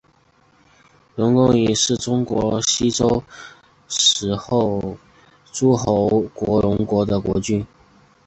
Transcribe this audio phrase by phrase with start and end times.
[1.15, 3.23] 荣夷公是中国西周
[3.87, 4.97] 时期
[5.53, 7.63] 诸侯国荣国的国君。